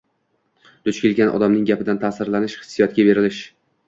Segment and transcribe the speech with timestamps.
[0.87, 3.43] duch kelgan odamning gapidan ta’sirlanish, hissiyotga berilish.